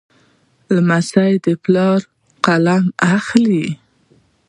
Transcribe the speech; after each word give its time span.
لمسی 0.75 1.33
د 1.45 1.47
پلار 1.63 1.99
قلم 2.45 2.83
اخلي. 3.15 3.67